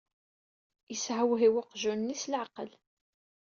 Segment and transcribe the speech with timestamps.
[0.91, 2.71] Yeshewhiw uqjun-nni s leɛqel.